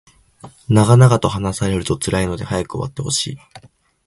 [0.67, 3.37] 長々と話されると辛いので早く終わってほしい